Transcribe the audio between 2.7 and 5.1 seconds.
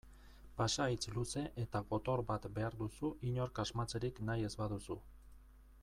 duzu inork asmatzerik nahi ez baduzu.